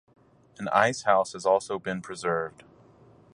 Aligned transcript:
An 0.57 0.67
icehouse 0.73 1.33
has 1.33 1.45
also 1.45 1.77
been 1.77 2.01
preserved. 2.01 2.63